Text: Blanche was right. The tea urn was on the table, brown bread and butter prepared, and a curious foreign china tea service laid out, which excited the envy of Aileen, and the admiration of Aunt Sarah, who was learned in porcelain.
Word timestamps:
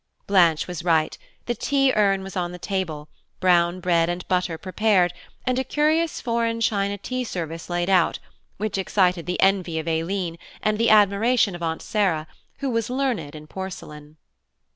Blanche 0.25 0.65
was 0.65 0.83
right. 0.83 1.15
The 1.45 1.53
tea 1.53 1.93
urn 1.93 2.23
was 2.23 2.35
on 2.35 2.51
the 2.53 2.57
table, 2.57 3.07
brown 3.39 3.79
bread 3.79 4.09
and 4.09 4.27
butter 4.27 4.57
prepared, 4.57 5.13
and 5.45 5.59
a 5.59 5.63
curious 5.63 6.19
foreign 6.19 6.59
china 6.59 6.97
tea 6.97 7.23
service 7.23 7.69
laid 7.69 7.87
out, 7.87 8.17
which 8.57 8.79
excited 8.79 9.27
the 9.27 9.39
envy 9.39 9.77
of 9.77 9.87
Aileen, 9.87 10.39
and 10.63 10.79
the 10.79 10.89
admiration 10.89 11.53
of 11.53 11.61
Aunt 11.61 11.83
Sarah, 11.83 12.25
who 12.61 12.71
was 12.71 12.89
learned 12.89 13.35
in 13.35 13.45
porcelain. 13.45 14.17